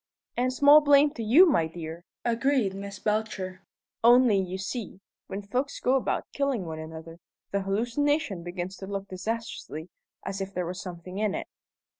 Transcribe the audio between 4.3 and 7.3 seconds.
you see, when folks go about killing one another,